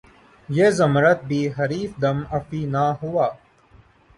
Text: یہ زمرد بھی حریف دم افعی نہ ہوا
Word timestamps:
یہ 0.49 0.69
زمرد 0.77 1.19
بھی 1.27 1.41
حریف 1.57 1.91
دم 2.01 2.17
افعی 2.31 2.63
نہ 2.65 2.83
ہوا 3.01 3.27